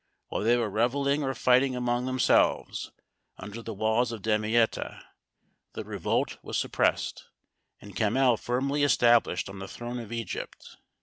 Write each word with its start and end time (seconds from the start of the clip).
While 0.29 0.41
they 0.41 0.57
were 0.57 0.67
revelling 0.67 1.21
or 1.21 1.35
fighting 1.35 1.75
among 1.75 2.07
themselves, 2.07 2.91
under 3.37 3.61
the 3.61 3.75
walls 3.75 4.11
of 4.11 4.23
Damietta, 4.23 5.03
the 5.73 5.83
revolt 5.83 6.39
was 6.41 6.57
suppressed, 6.57 7.25
and 7.79 7.95
Camhel 7.95 8.35
firmly 8.35 8.81
established 8.81 9.47
on 9.47 9.59
the 9.59 9.67
throne 9.67 9.99
of 9.99 10.11
Egypt. 10.11 10.77